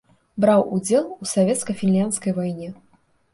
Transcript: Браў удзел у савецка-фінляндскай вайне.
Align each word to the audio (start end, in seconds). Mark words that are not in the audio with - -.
Браў 0.45 0.63
удзел 0.77 1.05
у 1.25 1.29
савецка-фінляндскай 1.33 2.35
вайне. 2.39 2.73